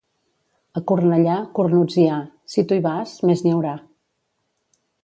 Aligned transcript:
A 0.81 0.81
Cornellà, 0.91 1.35
cornuts 1.59 1.99
hi 2.05 2.09
ha; 2.09 2.17
si 2.55 2.67
tu 2.73 2.79
hi 2.81 2.85
vas, 2.89 3.17
més 3.31 3.47
n'hi 3.47 3.57
haurà. 3.59 3.79